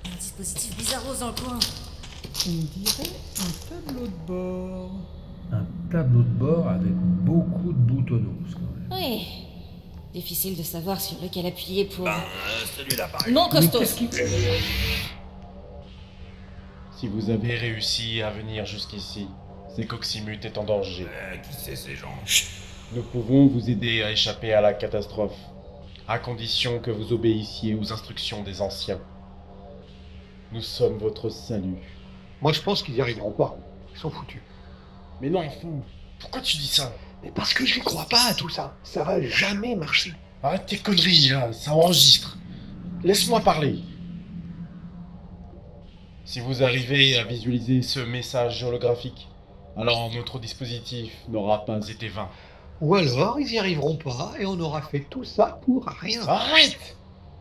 Un 0.07 0.17
dispositif 0.21 0.77
bizarre 0.77 1.03
dans 1.19 1.27
le 1.27 1.33
coin. 1.33 1.59
On 2.47 2.51
dirait 2.79 3.11
un 3.41 3.69
tableau 3.69 4.07
de 4.07 4.27
bord. 4.29 4.91
Un 5.51 5.67
tableau 5.91 6.21
de 6.23 6.39
bord 6.39 6.69
avec 6.69 6.93
beaucoup 6.93 7.73
de 7.73 7.79
boutonnoses, 7.79 8.55
quand 8.55 8.95
même. 8.97 9.03
Oui. 9.03 9.27
Difficile 10.15 10.57
de 10.57 10.63
savoir 10.63 11.01
sur 11.01 11.21
lequel 11.21 11.47
appuyer 11.47 11.87
pour. 11.87 12.05
Ben, 12.05 12.21
celui-là 12.77 13.09
par 13.09 13.29
Non, 13.29 13.49
exemple. 13.49 13.79
Costos 13.79 14.05
Si 16.99 17.07
vous 17.07 17.31
avez 17.31 17.55
réussi 17.55 18.23
à 18.23 18.31
venir 18.31 18.67
jusqu'ici, 18.67 19.29
c'est 19.69 19.87
qu'Oxymut 19.87 20.45
est 20.45 20.59
en 20.59 20.65
danger. 20.65 21.07
Euh, 21.09 21.37
qui 21.37 21.55
c'est 21.57 21.77
ces 21.77 21.95
gens? 21.95 22.13
Nous 22.93 23.03
pouvons 23.03 23.47
vous 23.47 23.71
aider 23.71 24.03
à 24.03 24.11
échapper 24.11 24.53
à 24.53 24.61
la 24.61 24.73
catastrophe, 24.73 25.39
à 26.09 26.19
condition 26.19 26.81
que 26.81 26.91
vous 26.91 27.13
obéissiez 27.13 27.77
aux 27.77 27.93
instructions 27.93 28.43
des 28.43 28.61
anciens. 28.61 28.99
Nous 30.51 30.61
sommes 30.61 30.99
votre 30.99 31.29
salut. 31.31 31.77
Moi, 32.43 32.53
je 32.53 32.63
pense 32.63 32.83
qu'ils 32.83 32.97
y 32.97 33.01
arriveront 33.01 33.31
pas. 33.31 33.57
Ils 33.95 34.01
sont 34.01 34.11
foutus. 34.11 34.43
Mais 35.21 35.31
non, 35.31 35.49
fou 35.51 35.85
Pourquoi 36.19 36.41
tu 36.41 36.57
dis 36.57 36.67
ça? 36.67 36.93
Mais 37.23 37.31
parce 37.31 37.55
que 37.55 37.65
j'y 37.65 37.79
crois 37.79 38.09
pas 38.11 38.31
à 38.31 38.35
tout 38.35 38.49
ça. 38.49 38.77
Ça 38.83 39.05
va 39.05 39.23
jamais 39.23 39.77
marcher. 39.77 40.15
Arrête 40.43 40.67
tes 40.67 40.79
conneries, 40.79 41.29
là, 41.29 41.53
ça 41.53 41.75
enregistre. 41.75 42.37
Laisse-moi 43.05 43.39
parler. 43.39 43.85
Si 46.29 46.41
vous 46.41 46.63
arrivez 46.63 47.17
à 47.17 47.25
visualiser 47.25 47.81
ce 47.81 48.01
message 48.01 48.63
holographique, 48.63 49.29
alors 49.79 50.13
notre 50.13 50.39
dispositif 50.39 51.11
n'aura 51.31 51.65
pas 51.65 51.81
été 51.89 52.09
vain. 52.09 52.29
Ou 52.83 52.97
alors, 52.97 53.41
ils 53.41 53.51
y 53.51 53.59
arriveront 53.59 53.97
pas 53.97 54.35
et 54.39 54.45
on 54.45 54.61
aura 54.61 54.83
fait 54.83 55.07
tout 55.09 55.25
ça 55.25 55.59
pour 55.65 55.87
rien. 55.87 56.21
Arrête 56.29 56.97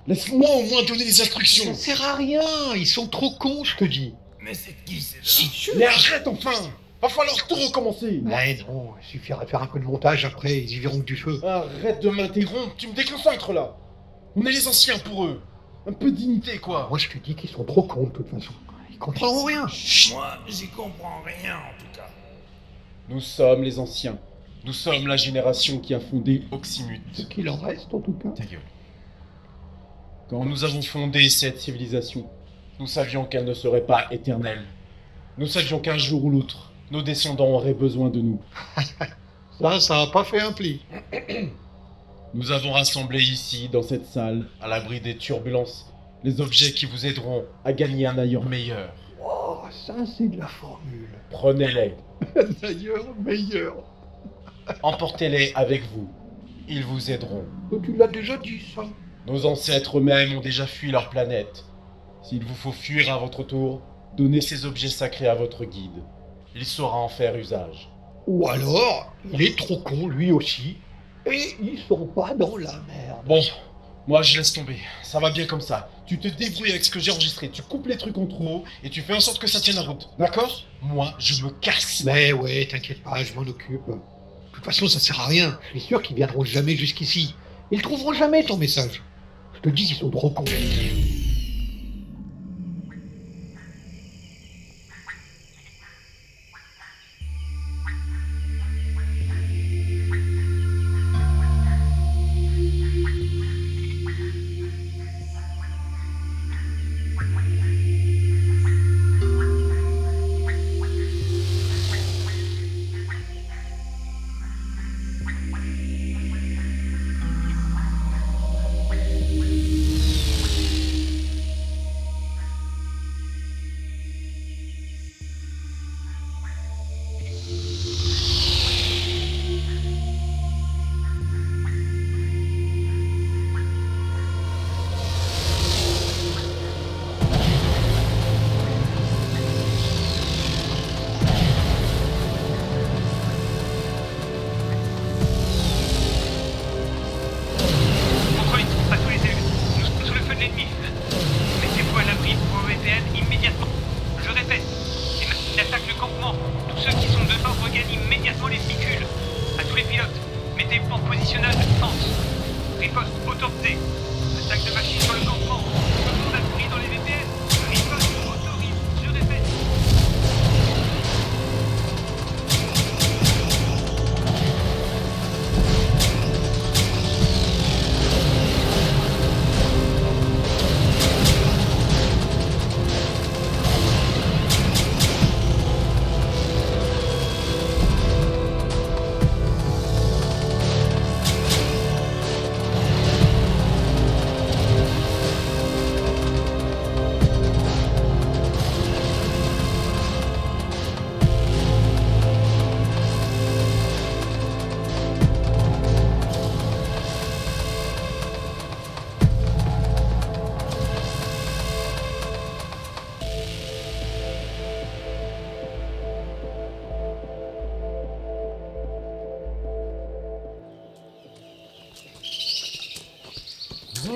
Laisse-moi 0.07 0.49
au 0.49 0.63
moins 0.63 0.83
donner 0.83 1.03
des 1.03 1.19
instructions 1.19 1.65
Ça 1.65 1.73
sert 1.73 2.01
à 2.01 2.15
rien. 2.15 2.39
Ils 2.77 2.87
sont 2.87 3.07
trop 3.07 3.31
cons, 3.31 3.65
je 3.65 3.75
te 3.75 3.83
dis. 3.83 4.13
Mais 4.39 4.53
c'est 4.53 4.73
qui 4.85 5.01
ces 5.01 5.19
gens? 5.21 5.77
Mais 5.77 5.85
arrête 5.85 6.25
enfin 6.25 6.51
Va 7.01 7.09
falloir 7.09 7.45
tout 7.45 7.55
recommencer 7.55 8.21
Mais 8.23 8.57
non, 8.69 8.93
il 9.01 9.05
suffirait 9.05 9.43
de 9.43 9.49
faire 9.49 9.63
un 9.63 9.67
peu 9.67 9.81
de 9.81 9.85
montage 9.85 10.23
après, 10.23 10.59
ils 10.59 10.71
y 10.71 10.79
verront 10.79 10.99
que 10.99 11.03
du 11.05 11.17
feu. 11.17 11.41
Arrête 11.43 12.01
de 12.01 12.09
m'interrompre, 12.09 12.73
tu 12.77 12.87
me 12.87 12.93
déconcentres 12.93 13.51
là 13.51 13.75
On 14.37 14.45
est 14.45 14.51
les 14.51 14.65
anciens 14.65 14.97
pour 14.99 15.25
eux 15.25 15.41
Un 15.85 15.91
peu 15.91 16.09
de 16.09 16.15
dignité 16.15 16.57
quoi 16.59 16.87
Moi 16.89 16.97
je 16.97 17.09
te 17.09 17.17
dis 17.17 17.35
qu'ils 17.35 17.49
sont 17.49 17.65
trop 17.65 17.83
cons 17.83 18.05
de 18.05 18.11
toute 18.11 18.29
façon. 18.29 18.53
Ils 18.97 18.99
comprendront 18.99 19.43
rien. 19.43 19.67
Moi, 20.09 20.37
j'y 20.47 20.67
comprends 20.69 21.21
rien 21.21 21.55
en 21.55 21.79
tout 21.79 21.95
cas. 21.95 22.09
Nous 23.07 23.21
sommes 23.21 23.61
les 23.61 23.77
anciens. 23.77 24.17
Nous 24.65 24.73
sommes 24.73 25.05
la 25.05 25.17
génération 25.17 25.77
qui 25.77 25.93
a 25.93 25.99
fondé 25.99 26.45
Oxymut. 26.49 27.03
Ce 27.13 27.21
qu'il 27.21 27.47
en 27.47 27.57
reste 27.57 27.93
en 27.93 27.99
tout 27.99 28.13
cas. 28.13 28.29
Ta 28.29 28.43
gueule. 28.43 28.59
Quand 30.31 30.43
nous 30.45 30.63
avons 30.63 30.81
fondé 30.81 31.29
cette 31.29 31.59
civilisation, 31.59 32.27
nous 32.79 32.87
savions 32.87 33.25
qu'elle 33.25 33.45
ne 33.45 33.53
serait 33.53 33.85
pas 33.85 34.11
éternelle. 34.11 34.65
Nous 35.37 35.45
savions 35.45 35.77
qu'un 35.79 35.99
jour 35.99 36.25
ou 36.25 36.31
l'autre, 36.31 36.71
nos 36.89 37.03
descendants 37.03 37.49
auraient 37.49 37.75
besoin 37.75 38.09
de 38.09 38.19
nous. 38.19 38.41
Ça, 39.61 39.79
ça 39.79 40.01
a 40.01 40.07
pas 40.07 40.23
fait 40.23 40.41
un 40.41 40.53
pli. 40.53 40.81
Nous 42.33 42.51
avons 42.51 42.71
rassemblé 42.71 43.21
ici, 43.21 43.69
dans 43.69 43.83
cette 43.83 44.05
salle, 44.05 44.47
à 44.59 44.67
l'abri 44.67 45.01
des 45.01 45.17
turbulences, 45.17 45.91
les 46.27 46.41
objets 46.41 46.73
qui 46.73 46.85
vous 46.85 47.05
aideront 47.05 47.45
à 47.63 47.71
gagner 47.71 48.05
un 48.05 48.17
ailleurs 48.17 48.43
meilleur. 48.43 48.93
Oh, 49.23 49.59
ça 49.85 49.95
c'est 50.05 50.27
de 50.27 50.37
la 50.37 50.47
formule. 50.47 51.07
Prenez-les, 51.29 51.93
D'ailleurs, 52.61 53.05
meilleur. 53.23 53.75
emportez-les 54.83 55.53
avec 55.55 55.83
vous. 55.93 56.09
Ils 56.67 56.83
vous 56.83 57.11
aideront. 57.11 57.45
Oh, 57.71 57.79
Tu 57.81 57.95
l'as 57.95 58.07
déjà 58.07 58.35
dit 58.35 58.59
ça. 58.75 58.83
Nos 59.25 59.45
ancêtres 59.45 59.99
eux-mêmes 59.99 60.37
ont 60.37 60.41
déjà 60.41 60.67
fui 60.67 60.91
leur 60.91 61.09
planète. 61.09 61.63
S'il 62.23 62.43
vous 62.43 62.55
faut 62.55 62.73
fuir 62.73 63.09
à 63.13 63.17
votre 63.19 63.43
tour, 63.43 63.81
donnez 64.17 64.41
ces 64.41 64.65
objets 64.65 64.89
sacrés 64.89 65.29
à 65.29 65.35
votre 65.35 65.63
guide. 65.63 66.03
Il 66.55 66.65
saura 66.65 66.97
en 66.97 67.07
faire 67.07 67.37
usage. 67.37 67.89
Ou 68.25 68.49
alors, 68.49 69.13
il 69.31 69.41
est 69.41 69.57
trop 69.57 69.77
con 69.77 70.07
lui 70.09 70.33
aussi. 70.33 70.75
Et 71.25 71.55
ils 71.61 71.79
sont 71.87 72.05
pas 72.07 72.33
dans 72.33 72.57
la 72.57 72.73
merde. 72.87 73.25
Bon, 73.25 73.41
moi 74.07 74.21
je 74.21 74.37
laisse 74.37 74.53
tomber. 74.53 74.77
Ça 75.03 75.19
va 75.19 75.29
bien 75.31 75.45
comme 75.45 75.61
ça. 75.61 75.89
Tu 76.05 76.17
te 76.17 76.27
débrouilles 76.27 76.71
avec 76.71 76.85
ce 76.85 76.89
que 76.89 76.99
j'ai 76.99 77.11
enregistré. 77.11 77.49
Tu 77.49 77.61
coupes 77.61 77.87
les 77.87 77.97
trucs 77.97 78.17
en 78.17 78.25
trop 78.25 78.63
et 78.83 78.89
tu 78.89 79.01
fais 79.01 79.13
en 79.13 79.19
sorte 79.19 79.39
que 79.39 79.47
ça 79.47 79.59
tienne 79.59 79.75
la 79.75 79.81
route. 79.81 80.09
D'accord? 80.17 80.63
Moi, 80.81 81.13
je 81.19 81.43
me 81.43 81.49
casse. 81.49 82.03
Mais 82.05 82.31
ouais, 82.31 82.67
t'inquiète 82.69 83.03
pas, 83.03 83.23
je 83.23 83.33
m'en 83.33 83.41
occupe. 83.41 83.85
De 83.87 83.99
toute 84.53 84.65
façon, 84.65 84.87
ça 84.87 84.99
sert 84.99 85.19
à 85.19 85.27
rien. 85.27 85.59
Je 85.73 85.79
suis 85.79 85.87
sûr 85.89 86.01
qu'ils 86.01 86.15
viendront 86.15 86.43
jamais 86.43 86.75
jusqu'ici. 86.75 87.35
Ils 87.71 87.81
trouveront 87.81 88.13
jamais 88.13 88.43
ton 88.43 88.57
message. 88.57 89.01
Je 89.55 89.59
te 89.59 89.69
dis 89.69 89.85
qu'ils 89.85 89.97
sont 89.97 90.09
trop 90.09 90.29
cons. 90.29 90.45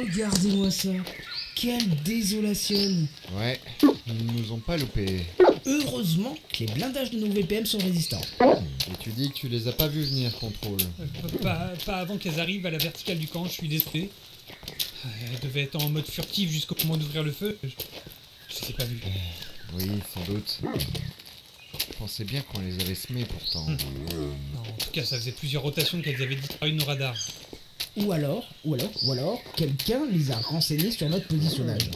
Regardez-moi 0.04 0.72
ça. 0.72 0.90
Quelle 1.56 1.90
désolation. 2.04 3.08
Ouais, 3.34 3.60
ils 4.08 4.26
ne 4.26 4.32
nous 4.32 4.52
ont 4.52 4.60
pas 4.60 4.78
loupés. 4.78 5.22
Heureusement 5.66 6.36
que 6.52 6.64
les 6.64 6.74
blindages 6.74 7.12
de 7.12 7.20
nos 7.20 7.32
VPM 7.32 7.66
sont 7.66 7.78
résistants. 7.78 8.22
Et 8.42 8.98
tu 9.00 9.10
dis 9.12 9.30
que 9.30 9.36
tu 9.36 9.48
les 9.48 9.68
as 9.68 9.74
pas 9.74 9.88
vus 9.88 10.04
venir, 10.04 10.36
contrôle. 10.40 10.80
Pas, 11.42 11.74
pas 11.86 11.98
avant 11.98 12.18
qu'elles 12.18 12.40
arrivent 12.40 12.66
à 12.66 12.72
la 12.72 12.78
verticale 12.80 13.20
du 13.20 13.28
camp, 13.28 13.46
je 13.46 13.52
suis 13.52 13.68
désolé. 13.68 14.10
Elles 15.06 15.40
devaient 15.42 15.64
être 15.64 15.82
en 15.84 15.90
mode 15.90 16.08
furtif 16.08 16.50
jusqu'au 16.50 16.76
moment 16.84 16.98
d'ouvrir 16.98 17.24
le 17.24 17.32
feu. 17.32 17.58
Je, 17.64 17.70
je 17.70 18.62
les 18.62 18.70
ai 18.70 18.74
pas 18.74 18.86
vues. 18.86 19.00
Oui, 19.74 19.86
sans 20.14 20.24
doute. 20.32 20.60
Je 21.74 21.98
pensais 21.98 22.24
bien 22.24 22.42
qu'on 22.42 22.60
les 22.62 22.80
avait 22.80 22.96
semés 22.96 23.26
pourtant. 23.26 23.66
Non, 23.68 24.62
en 24.62 24.78
tout 24.78 24.90
cas, 24.92 25.04
ça 25.04 25.18
faisait 25.18 25.32
plusieurs 25.32 25.64
rotations 25.64 26.02
qu'elles 26.02 26.22
avaient 26.22 26.36
disparu 26.36 26.72
de 26.72 26.78
nos 26.78 26.86
radars. 26.86 27.16
Ou 27.98 28.12
alors, 28.14 28.48
ou 28.64 28.74
alors, 28.74 28.90
ou 29.04 29.12
alors, 29.12 29.42
quelqu'un 29.56 30.06
les 30.10 30.32
a 30.32 30.38
renseignés 30.38 30.92
sur 30.92 31.10
notre 31.10 31.28
positionnage. 31.28 31.90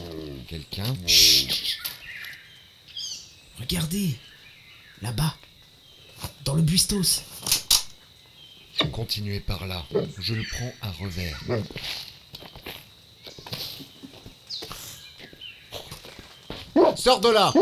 Quelqu'un 0.46 0.94
Regardez, 3.58 4.14
là-bas, 5.00 5.34
dans 6.44 6.54
le 6.54 6.62
buistos. 6.62 7.22
Continuez 8.92 9.40
par 9.40 9.66
là. 9.66 9.84
Je 10.18 10.34
le 10.34 10.44
prends 10.44 10.72
à 10.82 10.90
revers. 10.92 11.40
Sors 16.96 17.20
de 17.20 17.28
là 17.28 17.52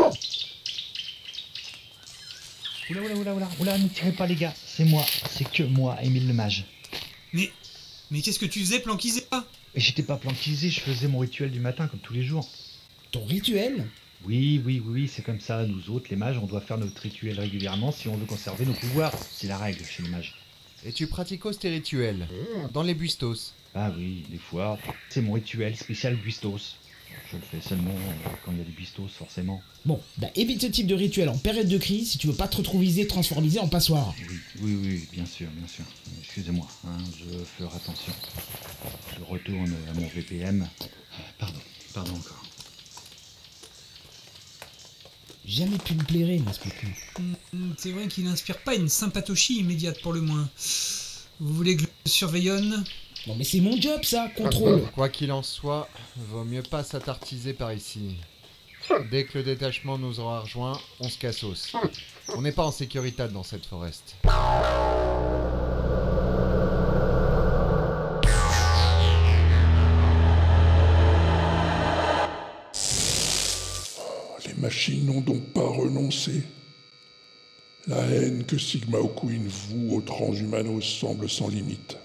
Oula, 2.89 3.01
oula, 3.01 3.15
oula, 3.15 3.33
oula, 3.33 3.49
oula, 3.59 3.77
ne 3.79 3.87
tirez 3.87 4.11
pas 4.11 4.27
les 4.27 4.35
gars, 4.35 4.53
c'est 4.67 4.85
moi, 4.85 5.03
c'est 5.31 5.49
que 5.49 5.63
moi, 5.63 5.97
Émile 6.03 6.27
le 6.27 6.33
mage. 6.33 6.65
Mais, 7.33 7.51
mais 8.11 8.21
qu'est-ce 8.21 8.39
que 8.39 8.45
tu 8.45 8.59
faisais 8.59 8.79
planquisé 8.79 9.23
Et 9.75 9.79
j'étais 9.79 10.03
pas 10.03 10.17
planquisé, 10.17 10.69
je 10.69 10.79
faisais 10.79 11.07
mon 11.07 11.19
rituel 11.19 11.51
du 11.51 11.59
matin 11.59 11.87
comme 11.87 11.99
tous 11.99 12.13
les 12.13 12.23
jours. 12.23 12.49
Ton 13.11 13.25
rituel? 13.25 13.87
Oui, 14.25 14.61
oui, 14.65 14.81
oui, 14.85 14.93
oui, 14.93 15.11
c'est 15.13 15.21
comme 15.21 15.39
ça, 15.39 15.65
nous 15.65 15.89
autres, 15.93 16.07
les 16.09 16.15
mages, 16.15 16.37
on 16.37 16.47
doit 16.47 16.61
faire 16.61 16.77
notre 16.77 16.99
rituel 17.01 17.39
régulièrement 17.39 17.91
si 17.91 18.07
on 18.07 18.15
veut 18.17 18.25
conserver 18.25 18.65
nos 18.65 18.73
pouvoirs. 18.73 19.13
C'est 19.31 19.47
la 19.47 19.57
règle 19.57 19.83
chez 19.85 20.03
les 20.03 20.09
mages. 20.09 20.35
Et 20.85 20.91
tu 20.91 21.07
pratiques 21.07 21.43
tes 21.59 21.69
rituels? 21.69 22.27
Dans 22.73 22.83
les 22.83 22.93
buistos 22.93 23.53
Ah 23.73 23.91
oui, 23.97 24.23
des 24.29 24.37
fois, 24.37 24.77
c'est 25.09 25.21
mon 25.21 25.33
rituel 25.33 25.75
spécial 25.75 26.15
Buistos. 26.15 26.77
Je 27.31 27.37
le 27.37 27.43
fais 27.43 27.67
seulement 27.67 27.91
euh, 27.91 28.29
quand 28.43 28.51
il 28.51 28.59
y 28.59 28.61
a 28.61 28.63
des 28.63 28.71
bistos, 28.71 29.07
forcément. 29.07 29.61
Bon, 29.85 29.99
bah 30.17 30.27
évite 30.35 30.61
ce 30.61 30.67
type 30.67 30.87
de 30.87 30.95
rituel 30.95 31.29
en 31.29 31.37
période 31.37 31.67
de 31.67 31.77
crise 31.77 32.11
si 32.11 32.17
tu 32.17 32.27
veux 32.27 32.33
pas 32.33 32.47
te 32.47 32.57
retrouver 32.57 33.07
transformisé 33.07 33.59
en 33.59 33.67
passoire. 33.67 34.13
Oui, 34.61 34.75
oui, 34.75 34.77
oui, 34.83 35.07
bien 35.11 35.25
sûr, 35.25 35.47
bien 35.51 35.67
sûr. 35.67 35.85
Excusez-moi, 36.23 36.67
hein, 36.87 36.97
je 37.17 37.43
ferai 37.43 37.75
attention. 37.75 38.13
Je 39.17 39.23
retourne 39.23 39.73
à 39.89 39.93
mon 39.93 40.07
VPM. 40.07 40.67
Pardon, 41.39 41.59
pardon 41.93 42.13
encore. 42.15 42.43
Jamais 45.45 45.77
pu 45.77 45.93
me 45.93 46.03
plairer, 46.03 46.39
moi, 46.39 46.53
ce 46.53 46.59
petit. 46.59 46.87
Hmm, 47.53 47.73
C'est 47.77 47.91
vrai 47.91 48.07
qu'il 48.07 48.25
n'inspire 48.25 48.57
pas 48.63 48.75
une 48.75 48.89
sympatochie 48.89 49.59
immédiate 49.59 50.01
pour 50.01 50.13
le 50.13 50.21
moins. 50.21 50.49
Vous 51.39 51.53
voulez 51.53 51.75
que 51.75 51.83
je 51.83 51.87
le 52.05 52.09
surveillonne? 52.09 52.83
Non 53.27 53.33
mais 53.35 53.43
c'est 53.43 53.59
mon 53.59 53.75
job 53.81 54.03
ça, 54.03 54.29
contrôle. 54.35 54.83
Quoi 54.93 55.09
qu'il 55.09 55.31
en 55.31 55.41
soit, 55.41 55.89
vaut 56.15 56.43
mieux 56.43 56.61
pas 56.61 56.83
s'attartiser 56.83 57.53
par 57.53 57.73
ici. 57.73 58.17
Dès 59.09 59.25
que 59.25 59.39
le 59.39 59.43
détachement 59.43 59.97
nous 59.97 60.19
aura 60.19 60.41
rejoints, 60.41 60.79
on 60.99 61.09
se 61.09 61.17
cassos. 61.17 61.73
On 62.35 62.43
n'est 62.43 62.51
pas 62.51 62.65
en 62.65 62.71
sécurité 62.71 63.27
dans 63.27 63.41
cette 63.41 63.65
forest. 63.65 64.15
Les 74.45 74.53
machines 74.61 75.05
n'ont 75.07 75.21
donc 75.21 75.41
pas 75.51 75.67
renoncé. 75.67 76.43
La 77.87 78.01
haine 78.01 78.45
que 78.45 78.59
Sigma 78.59 78.99
O'Queen 78.99 79.47
voue 79.47 79.95
aux 79.95 80.01
transhumanos 80.01 80.83
semble 80.83 81.27
sans 81.27 81.47
limite. 81.47 81.97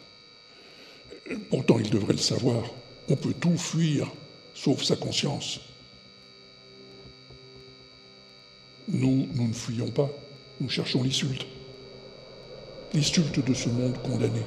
Pourtant, 1.50 1.78
il 1.78 1.90
devrait 1.90 2.14
le 2.14 2.18
savoir. 2.18 2.64
On 3.08 3.16
peut 3.16 3.34
tout 3.34 3.56
fuir, 3.56 4.08
sauf 4.54 4.82
sa 4.82 4.96
conscience. 4.96 5.60
Nous, 8.88 9.28
nous 9.34 9.48
ne 9.48 9.52
fuyons 9.52 9.90
pas. 9.90 10.10
Nous 10.60 10.68
cherchons 10.68 11.02
l'insulte. 11.02 11.46
L'insulte 12.92 13.44
de 13.44 13.54
ce 13.54 13.68
monde 13.68 13.96
condamné. 14.02 14.42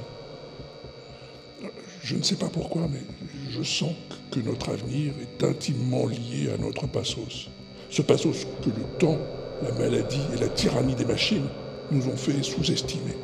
Je 2.02 2.16
ne 2.16 2.22
sais 2.22 2.36
pas 2.36 2.50
pourquoi, 2.50 2.86
mais 2.90 3.02
je 3.48 3.62
sens 3.62 3.94
que 4.30 4.40
notre 4.40 4.68
avenir 4.68 5.14
est 5.22 5.44
intimement 5.44 6.06
lié 6.06 6.50
à 6.54 6.58
notre 6.58 6.86
passos. 6.86 7.48
Ce 7.88 8.02
passos 8.02 8.46
que 8.62 8.68
le 8.68 8.98
temps, 8.98 9.18
la 9.62 9.72
maladie 9.72 10.20
et 10.34 10.40
la 10.40 10.48
tyrannie 10.48 10.94
des 10.94 11.06
machines 11.06 11.48
nous 11.90 12.06
ont 12.08 12.16
fait 12.16 12.42
sous-estimer. 12.42 13.14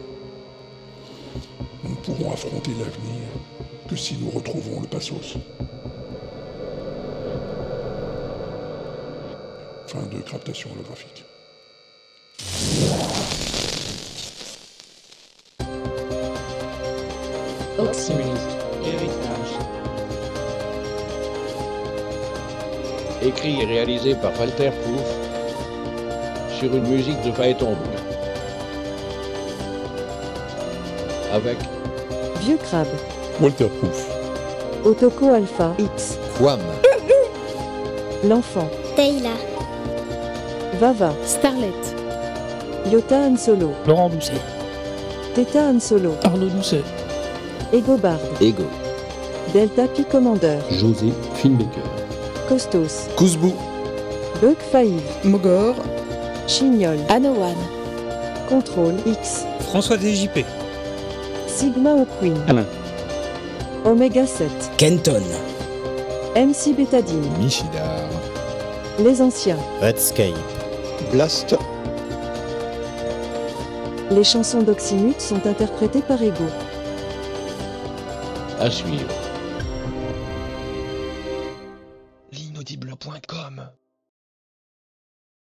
Nous 2.06 2.14
ne 2.14 2.18
pourrons 2.18 2.32
affronter 2.32 2.70
l'avenir 2.78 3.28
que 3.88 3.96
si 3.96 4.16
nous 4.16 4.30
retrouvons 4.30 4.80
le 4.80 4.86
passos. 4.86 5.36
Fin 9.86 10.02
de 10.10 10.20
captation 10.22 10.70
holographique. 10.72 11.24
Héritage. 18.82 19.52
Écrit 23.22 23.60
et 23.60 23.66
réalisé 23.66 24.14
par 24.14 24.38
Walter 24.38 24.70
Pouf 24.70 26.58
sur 26.58 26.74
une 26.74 26.88
musique 26.88 27.20
de 27.22 27.32
Phaéton. 27.32 27.76
Avec 31.32 31.58
Vieux 32.50 32.58
crabe. 32.58 32.88
Walter 33.40 33.68
Proof. 33.68 34.08
Otoko 34.84 35.34
Alpha 35.34 35.72
X. 35.78 36.18
Quam. 36.36 36.58
L'enfant. 38.24 38.68
Taylor. 38.96 39.38
Vava. 40.80 41.14
Starlet. 41.24 41.94
Yota 42.90 43.18
Han 43.18 43.36
Solo. 43.36 43.70
Laurent 43.86 44.08
Doucet. 44.08 44.40
Theta 45.36 45.68
Han 45.68 45.78
Solo. 45.78 46.14
Arnaud 46.24 46.48
Doucet. 46.48 46.82
Ego 47.72 47.96
Bard. 47.96 48.18
Ego. 48.40 48.64
Delta 49.52 49.86
Pi 49.86 50.02
Commander. 50.02 50.58
José 50.70 51.12
Finbaker. 51.34 51.84
Costos. 52.48 53.06
Kouzbou. 53.14 53.54
Bug 54.40 54.56
5. 54.72 54.88
Mogor. 55.22 55.76
Chignol. 56.48 56.98
Anowan. 57.08 57.54
Contrôle 58.48 58.96
X. 59.06 59.44
François 59.60 59.96
DJP. 59.96 60.44
Sigma 61.60 61.92
O'Queen. 61.92 62.38
Alain. 62.48 62.64
Omega 63.84 64.26
7. 64.26 64.48
Kenton. 64.78 65.20
MC 66.34 66.74
Bétadine. 66.74 67.28
Michidar. 67.38 68.08
Les 68.98 69.20
Anciens. 69.20 69.58
Redscape. 69.82 70.32
Blast. 71.12 71.54
Les 74.10 74.24
chansons 74.24 74.62
d'Oxymute 74.62 75.20
sont 75.20 75.46
interprétées 75.46 76.00
par 76.00 76.22
Ego. 76.22 76.46
à 78.58 78.70
suivre. 78.70 79.19